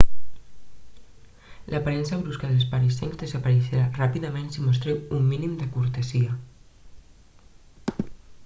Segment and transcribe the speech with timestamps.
[1.73, 6.39] l'aparença brusca dels parisencs desapareixerà ràpidament si mostreu un mínim de cortesia